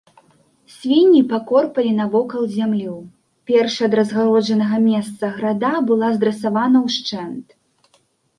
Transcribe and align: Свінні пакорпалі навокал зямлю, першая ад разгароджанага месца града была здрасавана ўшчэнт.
Свінні 0.75 1.19
пакорпалі 1.33 1.91
навокал 1.97 2.47
зямлю, 2.55 2.93
першая 3.51 3.85
ад 3.89 3.93
разгароджанага 4.01 4.77
месца 4.89 5.25
града 5.37 5.71
была 5.93 6.09
здрасавана 6.17 6.79
ўшчэнт. 6.89 7.47